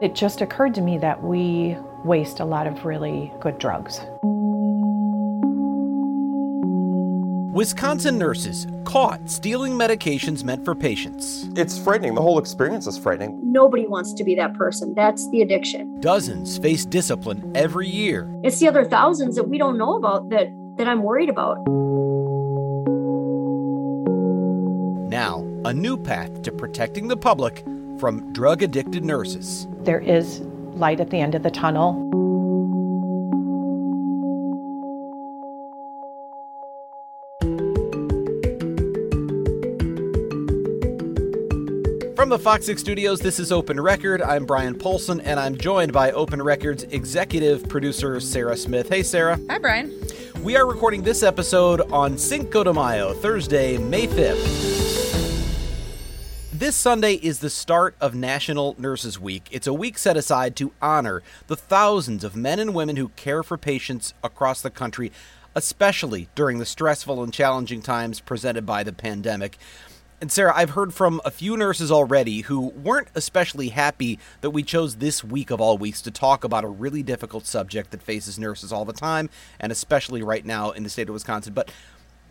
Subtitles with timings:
[0.00, 4.00] It just occurred to me that we waste a lot of really good drugs.
[7.52, 11.48] Wisconsin nurses caught stealing medications meant for patients.
[11.56, 12.14] It's frightening.
[12.14, 13.40] The whole experience is frightening.
[13.42, 14.94] Nobody wants to be that person.
[14.94, 15.98] That's the addiction.
[15.98, 18.30] Dozens face discipline every year.
[18.44, 21.56] It's the other thousands that we don't know about that, that I'm worried about.
[25.10, 27.64] Now, a new path to protecting the public
[27.98, 29.66] from drug addicted nurses.
[29.88, 30.40] There is
[30.74, 31.94] light at the end of the tunnel.
[42.14, 44.20] From the Fox 6 studios, this is Open Record.
[44.20, 48.90] I'm Bryan Polcyn, and I'm joined by Open Record's executive producer, Sarah Smith.
[48.90, 49.40] Hey, Sarah.
[49.48, 49.98] Hi, Bryan.
[50.42, 54.97] We are recording this episode on Cinco de Mayo, Thursday, May 5th.
[56.58, 59.46] This Sunday is the start of National Nurses Week.
[59.52, 63.44] It's a week set aside to honor the thousands of men and women who care
[63.44, 65.12] for patients across the country,
[65.54, 69.56] especially during the stressful and challenging times presented by the pandemic.
[70.20, 74.64] And Sarah, I've heard from a few nurses already who weren't especially happy that we
[74.64, 78.36] chose this week of all weeks to talk about a really difficult subject that faces
[78.36, 81.52] nurses all the time, and especially right now in the state of Wisconsin.
[81.52, 81.70] But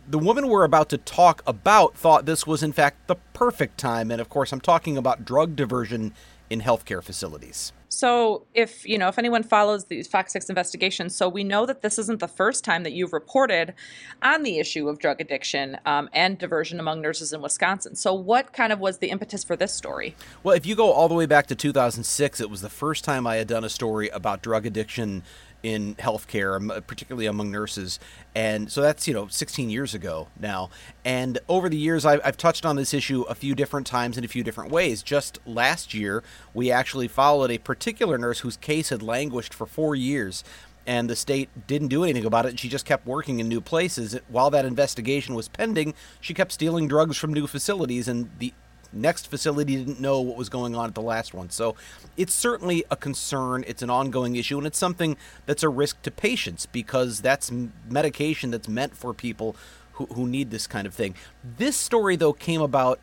[0.08, 4.10] the woman we're about to talk about thought this was, in fact, the perfect time.
[4.10, 6.14] And of course, I'm talking about drug diversion
[6.48, 7.72] in healthcare facilities.
[7.90, 11.82] So, if you know, if anyone follows these Fox 6 investigations, so we know that
[11.82, 13.74] this isn't the first time that you've reported
[14.22, 17.96] on the issue of drug addiction um, and diversion among nurses in Wisconsin.
[17.96, 20.14] So, what kind of was the impetus for this story?
[20.42, 23.26] Well, if you go all the way back to 2006, it was the first time
[23.26, 25.22] I had done a story about drug addiction
[25.62, 27.98] in healthcare, um, particularly among nurses.
[28.34, 30.70] And so that's, you know, 16 years ago now.
[31.04, 34.24] And over the years, I've, I've, touched on this issue a few different times in
[34.24, 35.02] a few different ways.
[35.02, 36.22] Just last year,
[36.54, 40.44] we actually followed a particular nurse whose case had languished for four years.
[40.86, 42.58] And the state didn't do anything about it.
[42.58, 44.18] She just kept working in new places.
[44.28, 48.54] While that investigation was pending, she kept stealing drugs from new facilities, and the
[48.92, 51.50] next facility didn't know what was going on at the last one.
[51.50, 51.74] So
[52.16, 53.64] it's certainly a concern.
[53.66, 55.16] It's an ongoing issue, and it's something
[55.46, 57.52] that's a risk to patients because that's
[57.88, 59.56] medication that's meant for people
[59.92, 61.14] who, who need this kind of thing.
[61.58, 63.00] This story, though, came about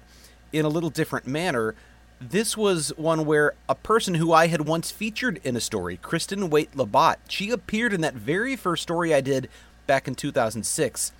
[0.52, 1.76] in a little different manner.
[2.20, 6.50] This was one where a person who I had once featured in a story, Kristen
[6.50, 9.50] Waite Labatt, she appeared in that very first story I did
[9.86, 11.12] back in 2006.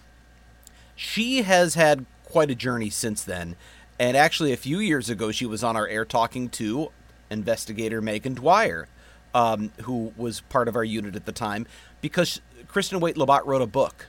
[0.96, 3.56] She has had quite a journey since then
[4.00, 6.92] and actually, a few years ago, she was on our air talking to
[7.30, 8.88] investigator Megan Dwyer,
[9.34, 11.66] um, who was part of our unit at the time,
[12.02, 14.08] because Kristen Waite Labatt wrote a book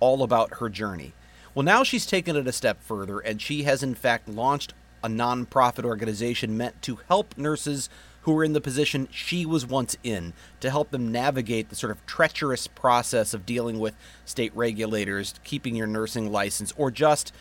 [0.00, 1.12] all about her journey.
[1.54, 5.08] Well, now she's taken it a step further, and she has, in fact, launched a
[5.08, 7.88] nonprofit organization meant to help nurses
[8.22, 11.92] who are in the position she was once in, to help them navigate the sort
[11.92, 13.94] of treacherous process of dealing with
[14.24, 17.32] state regulators, keeping your nursing license, or just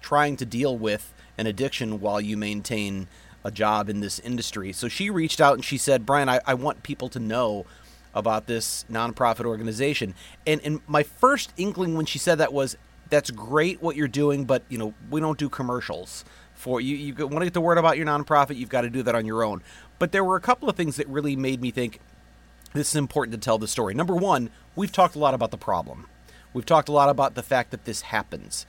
[0.00, 3.08] trying to deal with an addiction while you maintain
[3.44, 4.72] a job in this industry.
[4.72, 7.66] So she reached out and she said, Bryan, I, I want people to know
[8.14, 10.14] about this nonprofit organization.
[10.46, 12.76] And and my first inkling when she said that was,
[13.10, 16.96] that's great what you're doing, but you know, we don't do commercials for you.
[16.96, 19.26] You want to get the word about your nonprofit, you've got to do that on
[19.26, 19.62] your own.
[19.98, 22.00] But there were a couple of things that really made me think
[22.74, 23.94] this is important to tell the story.
[23.94, 26.06] Number one, we've talked a lot about the problem.
[26.54, 28.66] We've talked a lot about the fact that this happens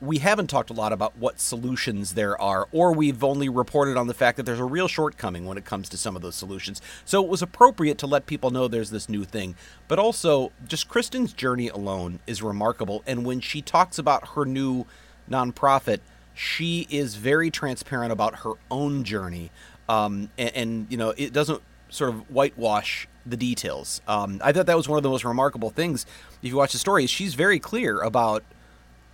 [0.00, 4.06] we haven't talked a lot about what solutions there are, or we've only reported on
[4.06, 6.80] the fact that there's a real shortcoming when it comes to some of those solutions.
[7.04, 9.56] So it was appropriate to let people know there's this new thing.
[9.88, 13.02] But also, just Kristen's journey alone is remarkable.
[13.06, 14.86] And when she talks about her new
[15.28, 15.98] nonprofit,
[16.32, 19.50] she is very transparent about her own journey.
[19.88, 24.00] Um, and, and, you know, it doesn't sort of whitewash the details.
[24.06, 26.06] Um, I thought that was one of the most remarkable things.
[26.42, 28.44] If you watch the story, she's very clear about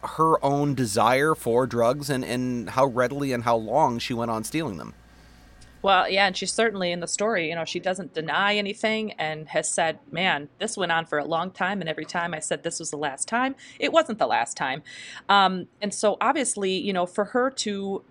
[0.04, 4.44] her own desire for drugs and, and how readily and how long she went on
[4.44, 4.94] stealing them.
[5.82, 9.48] Well, yeah, and she's certainly in the story, you know, she doesn't deny anything and
[9.48, 11.82] has said, man, this went on for a long time.
[11.82, 14.82] And every time I said this was the last time, it wasn't the last time.
[15.28, 18.02] Um, and so obviously, you know, for her to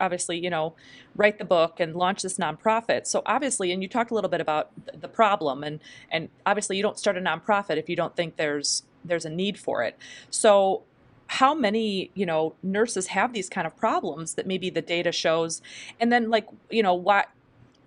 [0.00, 0.74] obviously, you know,
[1.14, 3.06] write the book and launch this nonprofit.
[3.06, 5.80] So obviously, and you talked a little bit about the problem, and
[6.10, 9.58] and obviously, you don't start a nonprofit if you don't think there's there's a need
[9.58, 9.96] for it.
[10.30, 10.82] So
[11.28, 15.62] how many you know nurses have these kind of problems that maybe the data shows
[16.00, 17.28] and then like you know what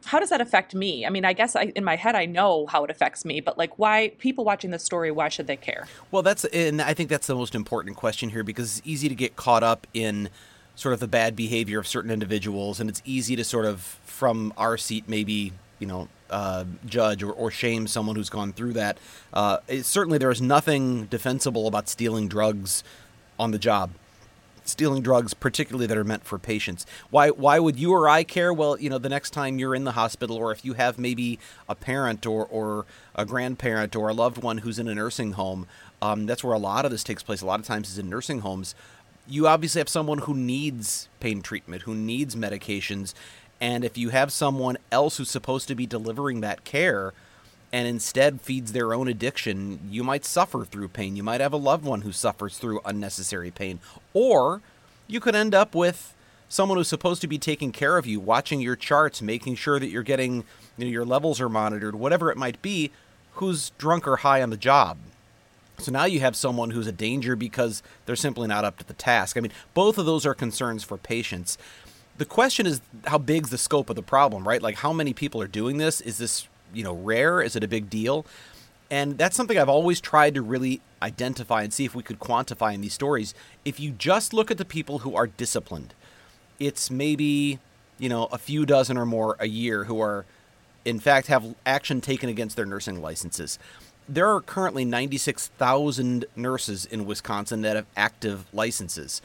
[0.05, 1.05] how does that affect me?
[1.05, 3.57] I mean, I guess I, in my head I know how it affects me, but
[3.57, 5.11] like, why people watching this story?
[5.11, 5.87] Why should they care?
[6.09, 9.15] Well, that's and I think that's the most important question here because it's easy to
[9.15, 10.29] get caught up in
[10.75, 14.53] sort of the bad behavior of certain individuals, and it's easy to sort of from
[14.57, 18.97] our seat maybe you know uh, judge or, or, shame someone who's gone through that.
[19.33, 22.83] Uh, certainly, there is nothing defensible about stealing drugs
[23.41, 23.89] on the job
[24.63, 26.85] stealing drugs, particularly that are meant for patients.
[27.09, 28.53] Why why would you or I care?
[28.53, 31.39] Well, you know, the next time you're in the hospital, or if you have maybe
[31.67, 32.85] a parent or or
[33.15, 35.67] a grandparent or a loved one who's in a nursing home,
[36.01, 37.41] um, that's where a lot of this takes place.
[37.41, 38.75] A lot of times is in nursing homes.
[39.27, 43.13] You obviously have someone who needs pain treatment, who needs medications,
[43.59, 47.13] and if you have someone else who's supposed to be delivering that care
[47.73, 51.15] and instead feeds their own addiction, you might suffer through pain.
[51.15, 53.79] You might have a loved one who suffers through unnecessary pain.
[54.13, 54.61] Or
[55.07, 56.13] you could end up with
[56.49, 59.87] someone who's supposed to be taking care of you, watching your charts, making sure that
[59.87, 60.43] you're getting
[60.77, 62.91] you know, your levels are monitored, whatever it might be,
[63.33, 64.97] who's drunk or high on the job.
[65.77, 68.93] So now you have someone who's a danger because they're simply not up to the
[68.93, 69.37] task.
[69.37, 71.57] I mean, both of those are concerns for patients.
[72.17, 74.61] The question is how big's the scope of the problem, right?
[74.61, 76.01] Like how many people are doing this?
[76.01, 77.41] Is this you know rare?
[77.41, 78.25] Is it a big deal?
[78.89, 82.73] And that's something I've always tried to really identify and see if we could quantify
[82.73, 83.33] in these stories.
[83.63, 85.93] If you just look at the people who are disciplined,
[86.59, 87.59] it's maybe,
[87.97, 90.25] you know, a few dozen or more a year who are,
[90.83, 93.57] in fact, have action taken against their nursing licenses.
[94.09, 99.21] There are currently 96,000 nurses in Wisconsin that have active licenses,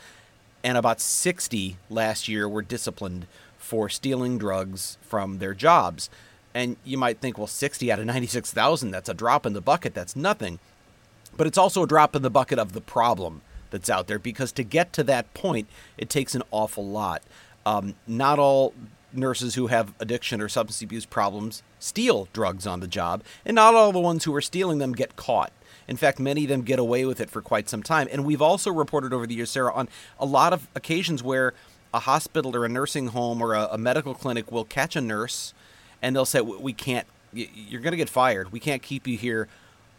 [0.63, 3.27] and about 60 last year were disciplined
[3.59, 6.09] for stealing drugs from their jobs.
[6.57, 9.93] And you might think, well, 60 out of 96,000, that's a drop in the bucket.
[9.93, 10.59] That's nothing.
[11.37, 14.53] But it's also a drop in the bucket of the problem that's out there because
[14.53, 15.69] to get to that point,
[15.99, 17.23] it takes an awful lot.
[17.67, 18.73] Um, not all
[19.13, 23.75] nurses who have addiction or substance abuse problems steal drugs on the job, and not
[23.75, 25.53] all the ones who are stealing them get caught.
[25.87, 28.09] In fact, many of them get away with it for quite some time.
[28.11, 31.53] And we've also reported over the years, Sarah, on a lot of occasions where
[31.93, 35.53] a hospital or a nursing home or a, a medical clinic will catch a nurse
[36.03, 37.07] and they'll say, "We can't.
[37.33, 38.53] You're going to get fired.
[38.53, 39.49] We can't keep you here."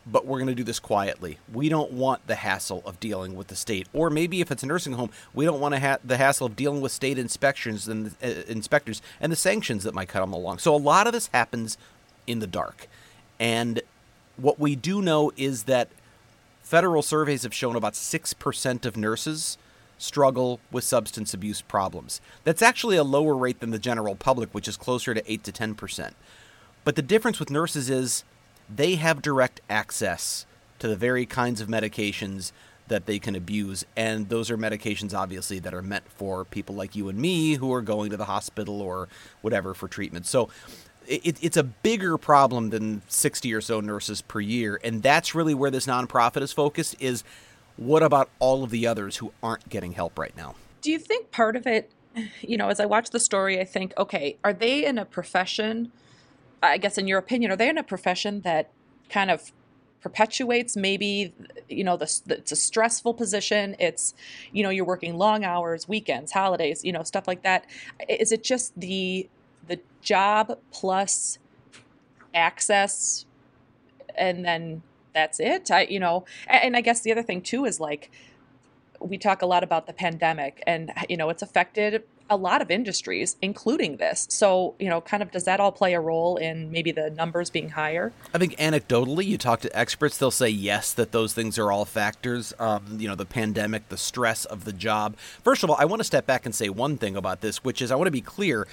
[0.10, 1.38] But we're going to do this quietly.
[1.54, 4.66] We don't want the hassle of dealing with the state, or maybe if it's a
[4.66, 8.16] nursing home, we don't want to ha- the hassle of dealing with state inspections and
[8.24, 10.60] uh, inspectors and the sanctions that might come along.
[10.60, 11.78] So a lot of this happens
[12.26, 12.88] in the dark,
[13.38, 13.82] and
[14.38, 15.90] what we do know is that
[16.62, 19.58] federal surveys have shown about six percent of nurses
[19.98, 22.22] struggle with substance abuse problems.
[22.44, 25.52] That's actually a lower rate than the general public, which is closer to 8 to
[25.52, 26.12] 10%.
[26.84, 28.24] But the difference with nurses is
[28.74, 30.46] they have direct access
[30.80, 32.52] to the very kinds of medications
[32.88, 33.86] that they can abuse.
[33.96, 37.74] And those are medications, obviously, that are meant for people like you and me who
[37.74, 39.10] are going to the hospital or
[39.42, 40.26] whatever for treatment.
[40.26, 40.50] So
[41.06, 44.80] it, it's a bigger problem than 60 or so nurses per year.
[44.84, 47.24] And that's really where this nonprofit is focused is
[47.78, 50.56] what about all of the others who aren't getting help right now?
[50.82, 51.92] Do you think part of it,
[52.42, 55.92] you know, as I watch the story, I think, okay, are they in a profession?
[56.62, 58.72] I guess, in your opinion, are they in a profession that
[59.10, 59.52] kind of
[60.02, 61.34] perpetuates maybe
[61.68, 64.14] you know the, the, it's a stressful position it's
[64.52, 67.66] you know you're working long hours weekends holidays you know stuff like that
[68.08, 69.28] is it just the
[69.68, 71.40] the job plus
[72.34, 73.26] access
[74.16, 74.82] and then
[75.18, 75.72] that's it.
[75.72, 78.12] I, you know, and, and I guess the other thing too is like,
[79.00, 82.70] we talk a lot about the pandemic and, you know, it's affected a lot of
[82.70, 84.28] industries, including this.
[84.30, 87.50] So, you know, kind of does that all play a role in maybe the numbers
[87.50, 88.12] being higher?
[88.34, 91.86] I think anecdotally, you talk to experts, they'll say yes, that those things are all
[91.86, 92.54] factors.
[92.60, 95.16] Um, you know, the pandemic, the stress of the job.
[95.44, 97.82] First of all, I want to step back and say one thing about this, which
[97.82, 98.68] is I want to be clear.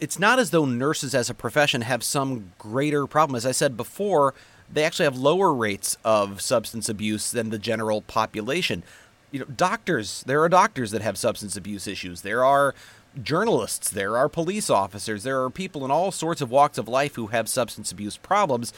[0.00, 3.36] It's not as though nurses as a profession have some greater problem.
[3.36, 4.34] As I said before,
[4.72, 8.82] they actually have lower rates of substance abuse than the general population.
[9.30, 12.22] You know, doctors, there are doctors that have substance abuse issues.
[12.22, 12.74] There are
[13.22, 17.14] journalists, there are police officers, there are people in all sorts of walks of life
[17.14, 18.72] who have substance abuse problems.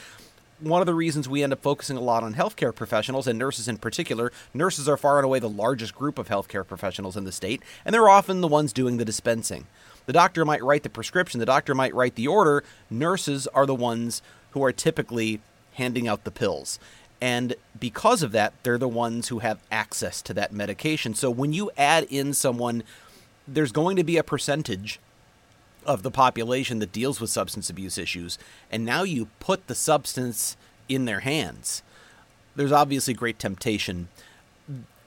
[0.60, 3.68] One of the reasons we end up focusing a lot on healthcare professionals and nurses
[3.68, 7.32] in particular, nurses are far and away the largest group of healthcare professionals in the
[7.32, 9.66] state, and they're often the ones doing the dispensing.
[10.06, 12.64] The doctor might write the prescription, the doctor might write the order.
[12.90, 15.40] Nurses are the ones who are typically
[15.78, 16.78] handing out the pills.
[17.20, 21.14] And because of that, they're the ones who have access to that medication.
[21.14, 22.84] So when you add in someone
[23.48, 25.00] there's going to be a percentage
[25.86, 28.38] of the population that deals with substance abuse issues,
[28.70, 30.56] and now you put the substance
[30.88, 31.82] in their hands.
[32.54, 34.08] There's obviously great temptation.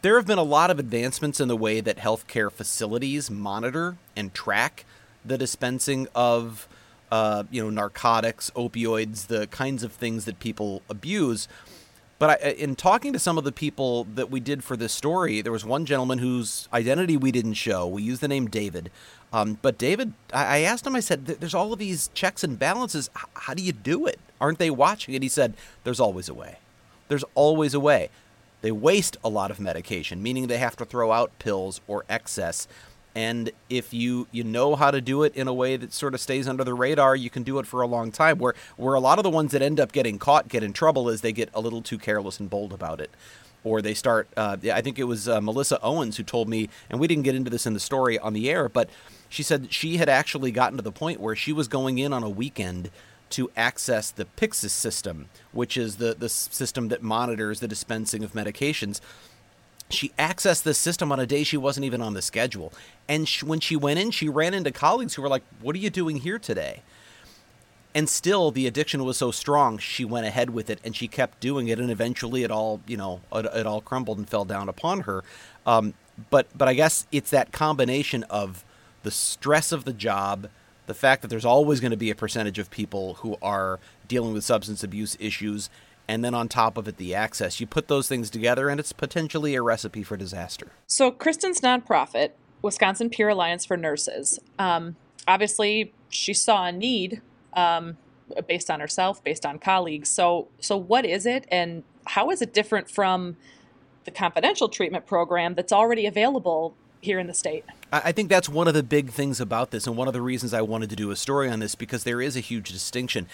[0.01, 4.33] There have been a lot of advancements in the way that healthcare facilities monitor and
[4.33, 4.85] track
[5.23, 6.67] the dispensing of,
[7.11, 11.47] uh, you know, narcotics, opioids, the kinds of things that people abuse.
[12.19, 15.41] But I, in talking to some of the people that we did for this story,
[15.41, 17.87] there was one gentleman whose identity we didn't show.
[17.87, 18.91] We used the name David,
[19.33, 23.09] um, but David, I asked him, I said, there's all of these checks and balances.
[23.33, 24.19] How do you do it?
[24.41, 25.53] Aren't they watching And He said,
[25.83, 26.57] there's always a way.
[27.07, 28.09] There's always a way.
[28.61, 32.67] They waste a lot of medication, meaning they have to throw out pills or excess.
[33.13, 36.21] And if you you know how to do it in a way that sort of
[36.21, 38.37] stays under the radar, you can do it for a long time.
[38.37, 41.09] Where where a lot of the ones that end up getting caught get in trouble
[41.09, 43.11] is they get a little too careless and bold about it
[43.63, 44.27] or they start.
[44.35, 47.35] Uh, I think it was uh, Melissa Owens who told me, and we didn't get
[47.35, 48.89] into this in the story on the air, but
[49.29, 52.23] she said she had actually gotten to the point where she was going in on
[52.23, 52.89] a weekend
[53.31, 58.33] to access the Pyxis system, which is the, the system that monitors the dispensing of
[58.33, 58.99] medications.
[59.91, 62.74] She accessed this system on a day she wasn't even on the schedule.
[63.07, 65.79] And she, when she went in, she ran into colleagues who were like, What are
[65.79, 66.81] you doing here today?
[67.93, 71.39] and still the addiction was so strong she went ahead with it and she kept
[71.39, 74.69] doing it and eventually it all you know it, it all crumbled and fell down
[74.69, 75.24] upon her
[75.65, 75.93] um,
[76.29, 78.63] but but i guess it's that combination of
[79.03, 80.50] the stress of the job
[80.88, 84.33] the fact that there's always going to be a percentage of people who are dealing
[84.33, 85.69] with substance abuse issues
[86.08, 88.93] and then on top of it the access you put those things together and it's
[88.93, 92.31] potentially a recipe for disaster so kristen's nonprofit
[92.62, 94.96] wisconsin peer alliance for nurses um,
[95.27, 97.22] obviously she saw a need
[97.53, 97.98] um,
[98.48, 100.10] based on herself, based on colleagues.
[100.10, 103.38] So, so what is it, and how is it different from
[104.05, 107.65] the confidential treatment program that's already available here in the state?
[107.91, 110.53] I think that's one of the big things about this, and one of the reasons
[110.53, 113.27] I wanted to do a story on this because there is a huge distinction.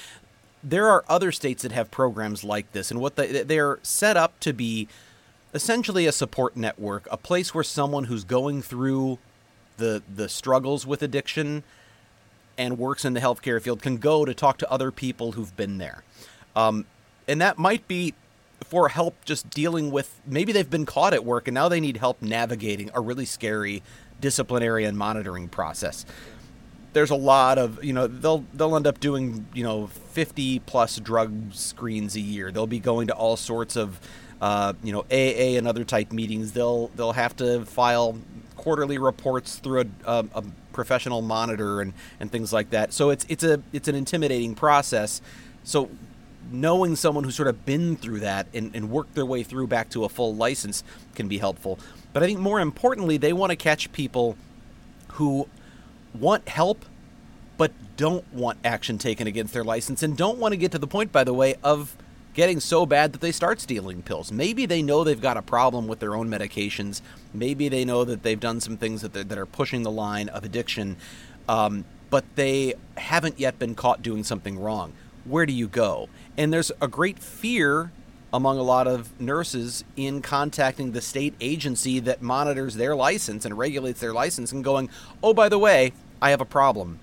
[0.70, 4.40] There are other states that have programs like this, and what they, they're set up
[4.42, 4.88] to be
[5.54, 9.18] essentially a support network, a place where someone who's going through
[9.78, 11.64] the the struggles with addiction
[12.58, 15.78] and works in the healthcare field can go to talk to other people who've been
[15.78, 16.04] there.
[16.56, 16.86] Um,
[17.28, 18.14] and that might be
[18.66, 21.98] for help just dealing with maybe they've been caught at work and now they need
[21.98, 23.84] help navigating a really scary
[24.20, 26.06] disciplinary and monitoring process.
[26.98, 30.98] There's a lot of, you know, they'll they'll end up doing, you know, 50 plus
[30.98, 32.52] drug screens a year.
[32.52, 34.00] They'll be going to all sorts of
[34.42, 36.54] uh, you know, AA and other type meetings.
[36.54, 38.18] They'll they'll have to file
[38.56, 42.94] quarterly reports through a, a, a professional monitor and, and things like that.
[42.94, 45.22] So it's it's a it's an intimidating process.
[45.64, 45.90] So
[46.52, 49.90] knowing someone who's sort of been through that and, and worked their way through back
[49.90, 51.78] to a full license can be helpful.
[52.14, 54.38] But I think more importantly, they want to catch people
[55.14, 55.48] who
[56.14, 56.86] want help
[57.58, 60.88] but don't want action taken against their license and don't want to get to the
[60.88, 61.98] point, by the way, of
[62.36, 64.32] getting so bad that they start stealing pills.
[64.32, 67.02] Maybe they know they've got a problem with their own medications.
[67.34, 70.44] Maybe they know that they've done some things that, that are pushing the line of
[70.44, 70.98] addiction,
[71.50, 74.94] um, but they haven't yet been caught doing something wrong.
[75.26, 76.10] Where do you go?
[76.38, 77.92] And there's a great fear
[78.38, 83.58] among a lot of nurses in contacting the state agency that monitors their license and
[83.58, 84.90] regulates their license and going,
[85.24, 85.92] oh, by the way,
[86.22, 87.00] I have a problem.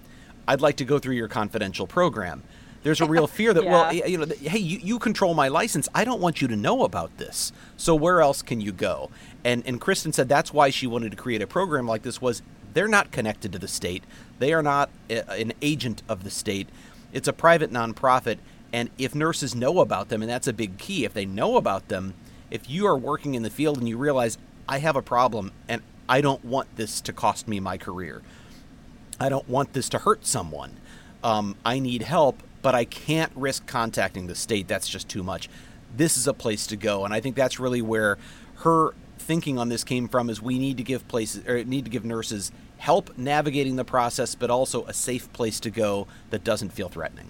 [0.47, 2.45] I'd like to go through your confidential program.
[2.85, 3.71] There's a real fear that, yeah.
[3.71, 5.89] well, you know, hey, you, you control my license.
[5.93, 7.51] I don't want you to know about this.
[7.77, 9.11] So where else can you go?
[9.43, 12.43] And and Kristen said that's why she wanted to create a program like this was
[12.75, 14.05] they're not connected to the state.
[14.39, 16.69] They are not a, an agent of the state.
[17.13, 18.39] It's a private nonprofit.
[18.75, 21.87] And if nurses know about them, and that's a big key, if they know about
[21.87, 22.15] them,
[22.51, 24.37] if you are working in the field and you realize
[24.69, 28.23] I have a problem and I don't want this to cost me my career,
[29.21, 30.79] I don't want this to hurt someone.
[31.23, 34.69] Um, I need help but I can't risk contacting the state.
[34.69, 35.51] That's just too much.
[35.95, 38.17] This is a place to go, and I think that's really where
[38.61, 40.31] her thinking on this came from.
[40.31, 44.35] Is we need to give places or need to give nurses help navigating the process,
[44.35, 47.29] but also a safe place to go that doesn't feel threatening.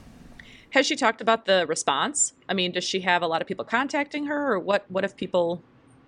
[0.74, 2.32] Has she talked about the response?
[2.48, 4.84] I mean, does she have a lot of people contacting her, or what?
[4.90, 5.62] What if people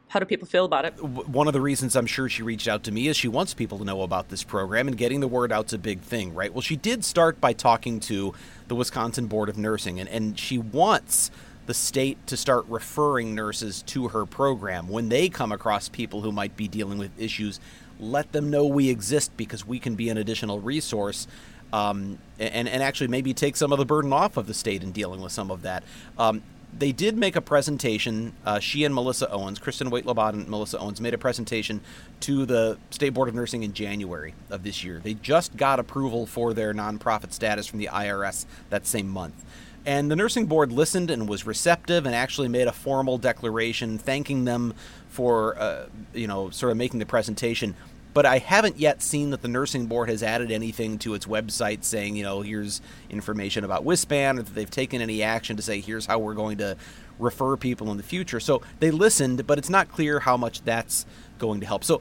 [0.09, 1.01] how do people feel about it?
[1.01, 3.79] One of the reasons I'm sure she reached out to me is she wants people
[3.79, 6.53] to know about this program and getting the word out's a big thing, right?
[6.53, 8.35] Well, she did start by talking to
[8.67, 11.31] the Wisconsin Board of Nursing, and, and she wants
[11.67, 16.33] the state to start referring nurses to her program when they come across people who
[16.33, 17.61] might be dealing with issues.
[18.01, 21.29] Let them know we exist because we can be an additional resource.
[21.77, 24.93] Um, and, and actually maybe take some of the burden off of the state in
[24.93, 25.83] dealing with some of that.
[26.19, 26.43] Um,
[26.79, 28.33] they did make a presentation.
[28.45, 31.81] Uh, she and Melissa Owens, Kristen Waitlabot and Melissa Owens, made a presentation
[32.21, 35.01] to the State Board of Nursing in January of this year.
[35.03, 39.45] They just got approval for their nonprofit status from the IRS that same month.
[39.85, 44.45] And the nursing board listened and was receptive and actually made a formal declaration thanking
[44.45, 44.75] them
[45.09, 47.75] for, uh, you know, sort of making the presentation
[48.17, 51.85] but I haven't yet seen that the nursing board has added anything to its website
[51.85, 52.81] saying, you know, here's
[53.11, 56.57] information about WISPAN or that they've taken any action to say, here's how we're going
[56.57, 56.79] to
[57.19, 58.41] refer people in the future.
[58.41, 61.05] So they listened, but it's not clear how much that's
[61.39, 61.85] going to help.
[61.85, 62.01] So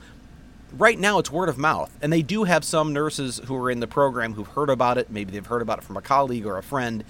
[0.71, 1.91] right now it's word of mouth.
[2.01, 5.09] And they do have some nurses who are in the program who've heard about it.
[5.09, 7.03] Maybe they've heard about it from a colleague or a friend.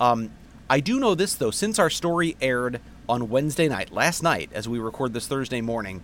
[0.00, 0.32] Um,
[0.68, 4.68] I do know this, though, since our story aired on Wednesday night, last night, as
[4.68, 6.02] we record this Thursday morning,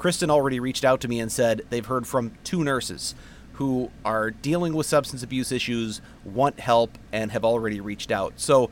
[0.00, 3.14] Kristen already reached out to me and said they've heard from two nurses
[3.54, 8.32] who are dealing with substance abuse issues, want help, and have already reached out.
[8.36, 8.70] So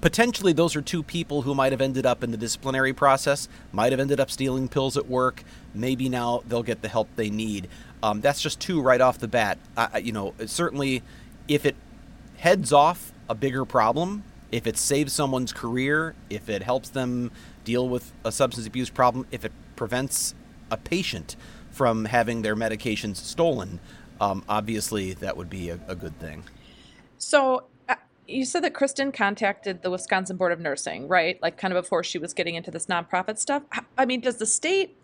[0.00, 3.90] potentially those are two people who might have ended up in the disciplinary process, might
[3.90, 5.42] have ended up stealing pills at work.
[5.74, 7.66] Maybe now they'll get the help they need.
[8.00, 9.58] Um, that's just two right off the bat.
[9.76, 11.02] I, you know, certainly
[11.48, 11.74] if it
[12.36, 17.32] heads off a bigger problem, if it saves someone's career, if it helps them
[17.64, 20.34] deal with a substance abuse problem, if it prevents
[20.72, 21.36] a patient
[21.70, 23.78] from having their medications stolen,
[24.20, 26.42] um, obviously that would be a, a good thing.
[27.16, 27.94] So uh,
[28.26, 31.40] you said that Kristen contacted the Wisconsin Board of Nursing, right?
[31.40, 33.62] Like kind of before she was getting into this nonprofit stuff.
[33.96, 34.96] I mean, does the state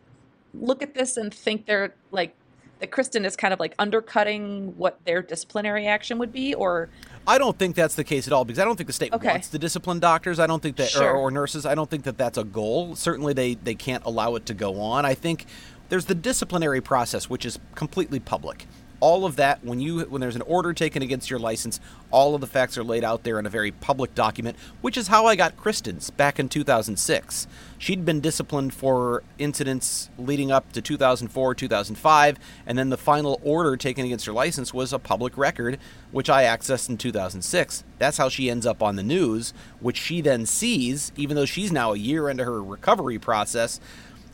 [0.52, 2.35] look at this and think they're like
[2.81, 6.88] that Kristen is kind of like undercutting what their disciplinary action would be, or
[7.26, 9.28] I don't think that's the case at all because I don't think the state okay.
[9.28, 10.38] wants to discipline doctors.
[10.38, 11.11] I don't think that sure.
[11.11, 11.64] or, or, nurses.
[11.64, 12.95] I don't think that that's a goal.
[12.97, 15.04] Certainly, they they can't allow it to go on.
[15.04, 15.47] I think
[15.88, 18.66] there's the disciplinary process, which is completely public
[19.04, 21.78] all of that when you when there's an order taken against your license
[22.11, 25.08] all of the facts are laid out there in a very public document which is
[25.08, 27.46] how i got kristen's back in 2006
[27.76, 33.76] she'd been disciplined for incidents leading up to 2004 2005 and then the final order
[33.76, 35.78] taken against her license was a public record
[36.11, 40.23] which i accessed in 2006 that's how she ends up on the news which she
[40.23, 43.81] then sees even though she's now a year into her recovery process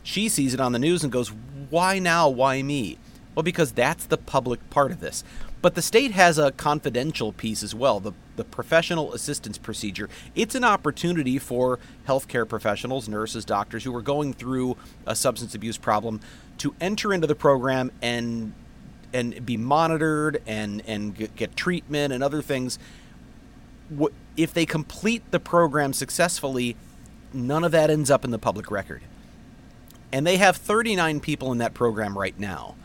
[0.01, 1.33] she sees it on the news and goes
[1.69, 2.27] why now?
[2.27, 2.97] Why me
[3.35, 5.23] well, because that's the public part of this.
[5.61, 10.09] But the state has a confidential piece as well, the, the professional assistance procedure.
[10.33, 15.77] It's an opportunity for healthcare professionals, nurses, doctors who are going through a substance abuse
[15.77, 16.19] problem
[16.57, 18.53] to enter into the program and
[19.13, 22.79] and be monitored and and get, treatment and other things.
[24.37, 26.75] If they complete the program successfully,
[27.33, 29.01] none of that ends up in the public record.
[30.13, 32.75] And they have 39 people in that program right now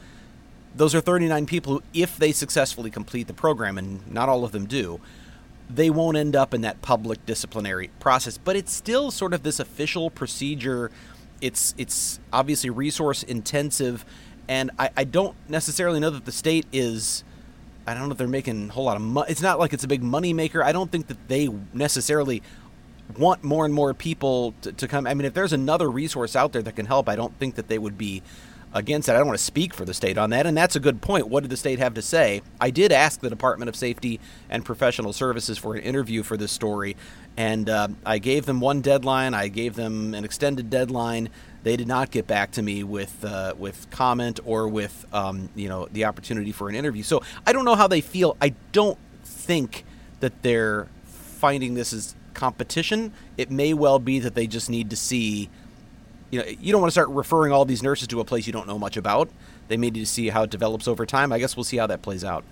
[0.77, 4.53] those are 39 people who, if they successfully complete the program, and not all of
[4.53, 5.01] them do,
[5.69, 8.39] they won't end up in that public disciplinary process.
[8.39, 10.91] But it's still sort of this official procedure.
[11.41, 14.05] It's it's obviously resource intensive,
[14.49, 17.25] and I, I don't necessarily know that the state is.
[17.89, 19.31] I don't know if they're making a whole lot of money.
[19.31, 20.63] It's not like it's a big money maker.
[20.63, 22.43] I don't think that they necessarily
[23.17, 25.07] want more and more people to, to come.
[25.07, 27.69] I mean, if there's another resource out there that can help, I don't think that
[27.69, 28.23] they would be
[28.73, 29.17] against that.
[29.17, 31.29] I don't want to speak for the state on that, and that's a good point.
[31.29, 32.43] What did the state have to say?
[32.61, 36.53] I did ask the Department of Safety and Professional Services for an interview for this
[36.53, 36.97] story,
[37.37, 39.35] and uh, I gave them one deadline.
[39.35, 41.29] I gave them an extended deadline.
[41.63, 45.69] They did not get back to me with uh, with comment or with um, you
[45.69, 47.03] know the opportunity for an interview.
[47.03, 48.37] So I don't know how they feel.
[48.41, 49.85] I don't think
[50.21, 53.13] that they're finding this as competition.
[53.37, 55.49] It may well be that they just need to see
[56.31, 58.53] you know, you don't want to start referring all these nurses to a place you
[58.53, 59.29] don't know much about.
[59.69, 61.33] They may need to see how it develops over time.
[61.33, 62.45] I guess we'll see how that plays out.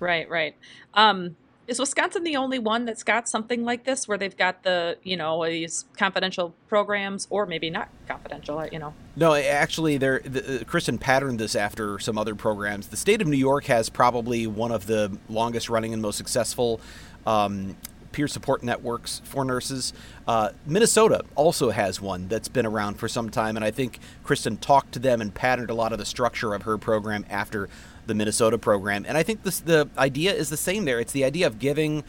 [0.00, 0.56] Right, right.
[0.94, 1.36] Um,
[1.68, 5.16] is Wisconsin the only one that's got something like this, where they've got the you
[5.16, 8.66] know these confidential programs, or maybe not confidential?
[8.66, 8.94] You know.
[9.14, 10.20] No, actually, there.
[10.24, 12.88] The, uh, Kristen patterned this after some other programs.
[12.88, 16.80] The state of New York has probably one of the longest running and most successful
[17.26, 17.76] um,
[18.12, 19.92] peer support networks for nurses.
[20.26, 24.56] Uh, Minnesota also has one that's been around for some time, and I think Kristen
[24.56, 27.68] talked to them and patterned a lot of the structure of her program after
[28.06, 29.04] the Minnesota program.
[29.06, 31.00] And I think this, the idea is the same there.
[31.00, 32.04] It's the idea of giving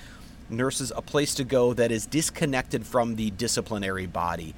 [0.49, 4.53] nurses a place to go that is disconnected from the disciplinary body.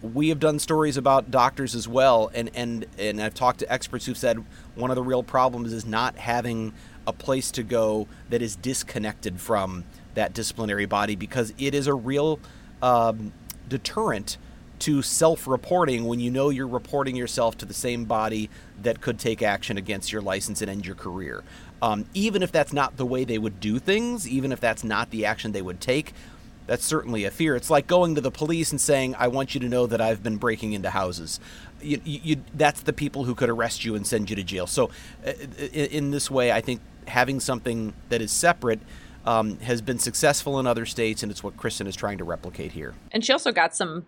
[0.00, 4.06] We have done stories about doctors as well, and, and, and I've talked to experts
[4.06, 6.72] who've said one of the real problems is not having
[7.06, 9.84] a place to go that is disconnected from
[10.14, 12.40] that disciplinary body because it is a real
[12.82, 13.32] um,
[13.68, 14.36] deterrent
[14.80, 18.48] to self-reporting when you know you're reporting yourself to the same body
[18.80, 21.42] that could take action against your license and end your career.
[21.82, 25.10] Um, even if that's not the way they would do things, even if that's not
[25.10, 26.12] the action they would take,
[26.66, 27.56] that's certainly a fear.
[27.56, 30.22] It's like going to the police and saying, "I want you to know that I've
[30.22, 31.40] been breaking into houses."
[31.80, 34.66] You, you, that's the people who could arrest you and send you to jail.
[34.66, 34.90] So,
[35.26, 38.80] uh, in, in this way, I think having something that is separate.
[39.28, 42.72] Um, has been successful in other states, and it's what Kristen is trying to replicate
[42.72, 42.94] here.
[43.12, 44.06] And she also got some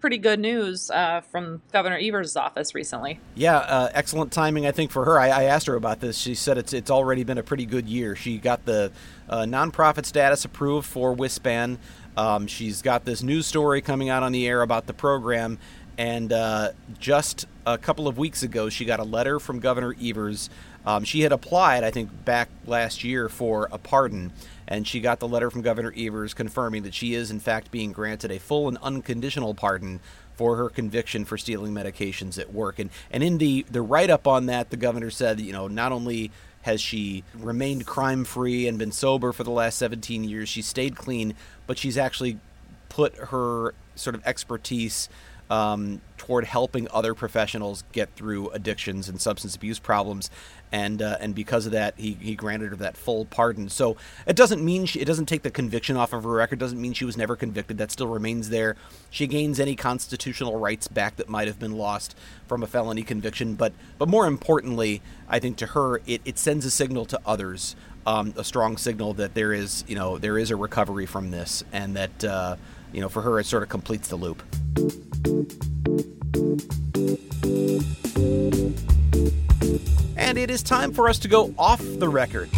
[0.00, 3.20] pretty good news uh, from Governor Evers' office recently.
[3.34, 5.18] Yeah, uh, excellent timing, I think, for her.
[5.18, 6.18] I, I, asked her about this.
[6.18, 8.14] She said it's it's already been a pretty good year.
[8.14, 8.92] She got the
[9.28, 11.78] uh, nonprofit status approved for WISPAN.
[12.16, 15.58] Um, she's got this news story coming out on the air about the program,
[15.96, 20.50] and uh, just a couple of weeks ago, she got a letter from Governor Evers.
[20.86, 24.32] Um, she had applied, I think, back last year for a pardon
[24.68, 27.90] and she got the letter from Governor Evers confirming that she is, in fact, being
[27.90, 29.98] granted a full and unconditional pardon
[30.34, 32.78] for her conviction for stealing medications at work.
[32.78, 35.90] And and in the the write up on that, the governor said, you know, not
[35.90, 36.30] only
[36.62, 40.96] has she remained crime free and been sober for the last 17 years, she stayed
[40.96, 41.34] clean,
[41.66, 42.38] but she's actually
[42.88, 45.08] put her sort of expertise
[45.50, 50.30] um, toward helping other professionals get through addictions and substance abuse problems,
[50.70, 53.68] and uh, and because of that, he, he granted her that full pardon.
[53.68, 56.58] So it doesn't mean she, it doesn't take the conviction off of her record.
[56.58, 57.78] Doesn't mean she was never convicted.
[57.78, 58.76] That still remains there.
[59.10, 62.14] She gains any constitutional rights back that might have been lost
[62.46, 63.54] from a felony conviction.
[63.54, 67.74] But but more importantly, I think to her, it, it sends a signal to others,
[68.06, 71.64] um, a strong signal that there is you know there is a recovery from this,
[71.72, 72.56] and that uh,
[72.92, 74.42] you know for her it sort of completes the loop.
[80.16, 82.50] And it is time for us to go off the record.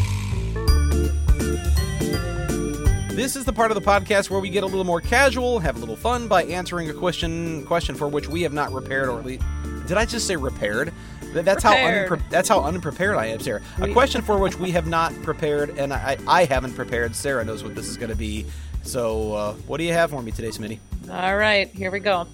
[3.15, 5.77] This is the part of the podcast where we get a little more casual, have
[5.77, 9.19] a little fun by answering a question question for which we have not repaired or
[9.19, 9.45] at least
[9.87, 10.93] did I just say repaired?
[11.33, 12.09] That's prepared.
[12.09, 13.63] how unpre- that's how unprepared I am, Sarah.
[13.81, 17.15] A question for which we have not prepared, and I, I haven't prepared.
[17.15, 18.47] Sarah knows what this is going to be.
[18.83, 20.79] So, uh, what do you have for me today, Smitty?
[21.11, 22.27] All right, here we go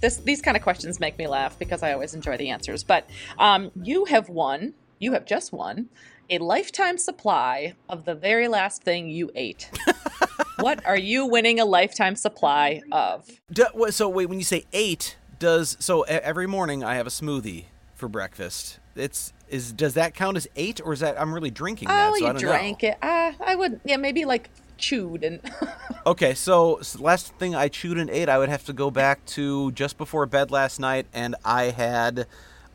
[0.00, 2.84] this these kind of questions make me laugh because I always enjoy the answers.
[2.84, 3.08] But
[3.38, 4.74] um, you have won.
[4.98, 5.88] You have just won
[6.30, 9.70] a lifetime supply of the very last thing you ate.
[10.60, 13.28] what are you winning a lifetime supply of?
[13.52, 17.66] Do, so wait, when you say eight, does so every morning I have a smoothie
[17.96, 18.78] for breakfast.
[18.94, 22.12] It's is does that count as eight or is that I'm really drinking that?
[22.12, 22.90] Oh, so you drank know.
[22.90, 22.98] it.
[23.02, 25.40] Uh, I would yeah maybe like chewed and
[26.06, 29.24] okay so, so last thing i chewed and ate i would have to go back
[29.24, 32.26] to just before bed last night and i had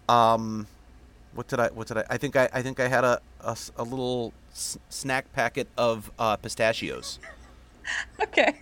[0.09, 0.65] um
[1.35, 3.55] what did i what did i i think i i think i had a a,
[3.77, 7.19] a little s- snack packet of uh, pistachios
[8.23, 8.55] okay.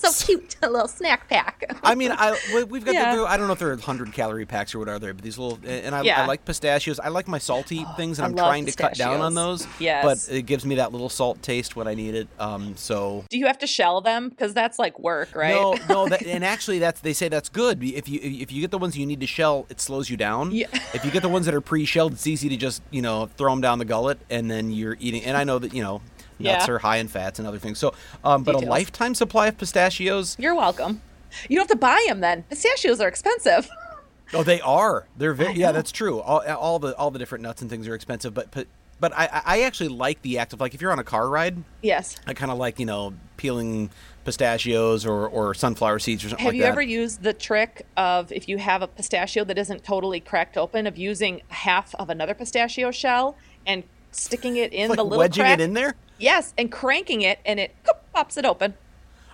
[0.00, 1.64] That's so cute, a little snack pack.
[1.82, 3.16] I mean, I we've got yeah.
[3.16, 5.38] the, I don't know if they're hundred calorie packs or what are they, but these
[5.38, 6.22] little and I, yeah.
[6.22, 6.98] I like pistachios.
[7.00, 8.98] I like my salty oh, things, and I am trying pistachios.
[8.98, 9.66] to cut down on those.
[9.78, 12.28] Yes, but it gives me that little salt taste when I need it.
[12.38, 15.54] Um, so do you have to shell them because that's like work, right?
[15.54, 17.82] No, no, that, and actually, that's they say that's good.
[17.82, 20.52] If you if you get the ones you need to shell, it slows you down.
[20.52, 20.66] Yeah.
[20.94, 23.52] If you get the ones that are pre-shelled, it's easy to just you know throw
[23.52, 25.24] them down the gullet, and then you're eating.
[25.24, 26.00] And I know that you know
[26.38, 26.74] nuts yeah.
[26.74, 27.78] are high in fats and other things.
[27.78, 30.36] So, um, but a lifetime supply of pistachios.
[30.38, 31.00] You're welcome.
[31.48, 32.44] You don't have to buy them then.
[32.44, 33.68] Pistachios are expensive.
[34.34, 35.06] oh, they are.
[35.16, 35.54] They're very.
[35.54, 36.20] Yeah, that's true.
[36.20, 38.66] All, all the all the different nuts and things are expensive, but but
[39.00, 41.62] but I I actually like the act of like if you're on a car ride.
[41.82, 42.16] Yes.
[42.26, 43.90] I kind of like you know peeling
[44.24, 48.30] pistachios or, or sunflower seeds or something have like you ever used the trick of
[48.30, 52.34] if you have a pistachio that isn't totally cracked open of using half of another
[52.34, 55.58] pistachio shell and sticking it in like the little wedging crack?
[55.58, 57.74] it in there Yes, and cranking it, and it
[58.14, 58.74] pops it open.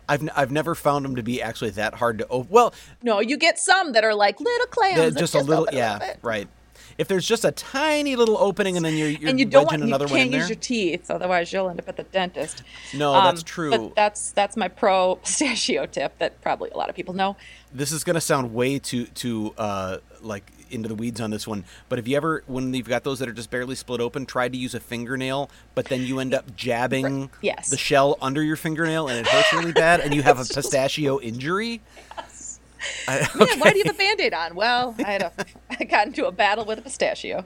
[0.08, 2.50] I've, n- I've never found them to be actually that hard to open.
[2.50, 2.72] Well,
[3.02, 5.14] no, you get some that are like little clams.
[5.14, 6.48] Just, a little, yeah, a right.
[6.96, 9.82] If there's just a tiny little opening and then you're, you're and you don't want,
[9.82, 12.62] another you can't use your teeth, otherwise you'll end up at the dentist.
[12.94, 13.70] No, um, that's true.
[13.70, 17.36] But that's that's my pro pistachio tip that probably a lot of people know.
[17.72, 21.46] This is going to sound way too too uh, like into the weeds on this
[21.46, 24.26] one, but if you ever, when you've got those that are just barely split open,
[24.26, 27.70] try to use a fingernail, but then you end up jabbing yes.
[27.70, 31.20] the shell under your fingernail and it hurts really bad, and you have a pistachio
[31.20, 31.80] injury.
[32.16, 32.60] Yes.
[33.06, 33.44] I, okay.
[33.44, 34.54] Man, why do you have a band aid on?
[34.54, 35.32] Well, I had a,
[35.80, 37.44] I got into a battle with a pistachio.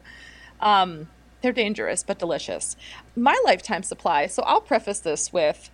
[0.61, 1.09] Um,
[1.43, 2.77] they're dangerous, but delicious.
[3.17, 4.27] My lifetime supply.
[4.27, 5.71] So I'll preface this with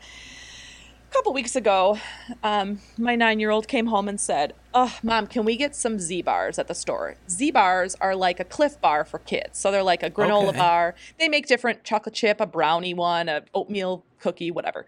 [1.08, 1.98] a couple weeks ago,
[2.42, 5.98] um, my nine year old came home and said, Oh, mom, can we get some
[5.98, 7.16] Z bars at the store?
[7.30, 9.58] Z bars are like a Clif bar for kids.
[9.58, 10.58] So they're like a granola okay.
[10.58, 10.94] bar.
[11.18, 14.84] They make different chocolate chip, a brownie one, a oatmeal cookie, whatever.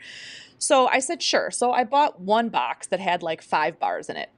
[0.59, 1.51] So I said, Sure.
[1.51, 4.31] So I bought one box that had like five bars in it.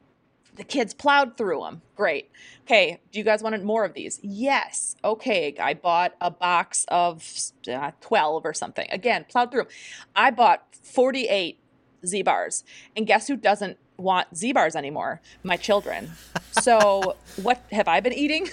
[0.55, 1.83] The kids plowed through them.
[1.97, 2.31] Great.
[2.65, 4.21] Okay, do you guys want more of these?
[4.23, 4.97] Yes.
[5.03, 7.27] Okay, I bought a box of
[7.73, 8.87] uh, 12 or something.
[8.91, 9.73] Again, plowed through them.
[10.15, 11.59] I bought 48
[12.07, 12.65] Z bars.
[12.97, 15.21] And guess who doesn't want Z bars anymore?
[15.43, 16.13] My children.
[16.61, 18.49] So what have I been eating?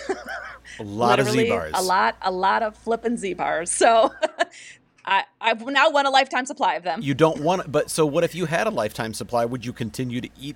[0.79, 1.73] A lot of Z Literally bars.
[1.75, 3.71] A lot, a lot of flipping Z bars.
[3.71, 4.13] So
[5.05, 7.01] I, I've now won a lifetime supply of them.
[7.01, 9.45] You don't want, but so what if you had a lifetime supply?
[9.45, 10.55] Would you continue to eat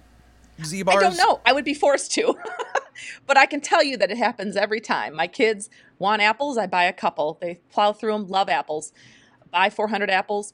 [0.63, 0.97] Z bars?
[0.97, 1.41] I don't know.
[1.45, 2.37] I would be forced to.
[3.27, 5.15] but I can tell you that it happens every time.
[5.15, 7.37] My kids want apples, I buy a couple.
[7.41, 8.93] They plow through them, love apples.
[9.51, 10.53] Buy 400 apples,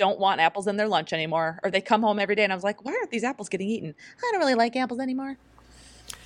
[0.00, 1.60] don't want apples in their lunch anymore.
[1.62, 3.68] Or they come home every day and I was like, why aren't these apples getting
[3.68, 3.94] eaten?
[4.18, 5.36] I don't really like apples anymore.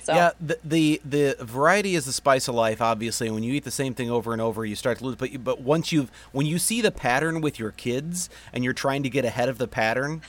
[0.05, 2.79] So Yeah, the, the the variety is the spice of life.
[2.79, 5.15] Obviously, when you eat the same thing over and over, you start to lose.
[5.15, 8.73] But you, but once you've when you see the pattern with your kids and you're
[8.73, 10.21] trying to get ahead of the pattern,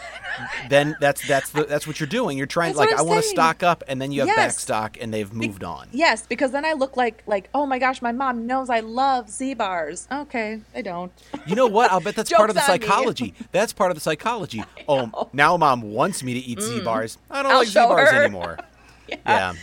[0.71, 2.39] then that's that's the, that's what you're doing.
[2.39, 4.97] You're trying That's like I want to stock up, and then you have back stock,
[5.01, 5.89] and they've moved on.
[5.93, 9.29] Yes, because then I look like like, oh my gosh, my mom knows I love
[9.29, 10.09] Z bars.
[10.11, 11.12] Okay, I don't.
[11.47, 11.91] You know what?
[11.93, 12.87] I'll bet that's part of the Joke's on me.
[12.87, 13.35] psychology.
[13.53, 14.62] That's part of the psychology.
[14.89, 17.19] Oh, now mom wants me to eat Z bars.
[17.29, 17.55] I don't Mm.
[17.55, 18.59] I'll like Z bars anymore.
[19.27, 19.55] yeah.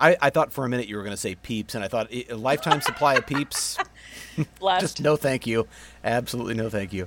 [0.00, 2.08] I, I thought for a minute you were going to say peeps, and I thought
[2.10, 3.76] "Eh, a lifetime supply of peeps.
[4.80, 5.66] Just no thank you.
[6.02, 7.06] Absolutely no thank you.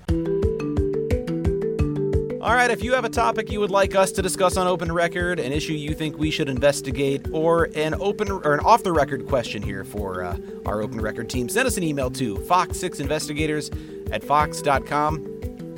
[2.43, 4.91] All right, if you have a topic you would like us to discuss on Open
[4.91, 8.91] Record, an issue you think we should investigate, or an open or an off the
[8.91, 13.71] record question here for uh, our Open Record team, send us an email to fox6investigators
[14.11, 15.25] at fox.com.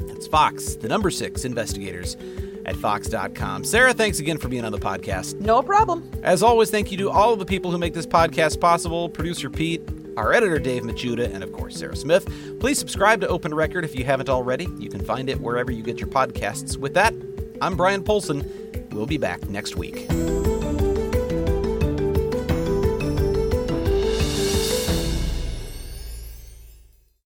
[0.07, 2.17] That's Fox, the number six investigators
[2.65, 3.63] at fox.com.
[3.63, 5.39] Sarah, thanks again for being on the podcast.
[5.39, 6.09] no problem.
[6.23, 9.49] As always, thank you to all of the people who make this podcast possible producer
[9.49, 9.81] Pete,
[10.17, 12.25] our editor Dave Machuda, and of course Sarah Smith.
[12.59, 14.67] Please subscribe to Open Record if you haven't already.
[14.79, 16.77] You can find it wherever you get your podcasts.
[16.77, 17.13] With that,
[17.61, 18.89] I'm Bryan Polcyn.
[18.91, 20.07] We'll be back next week.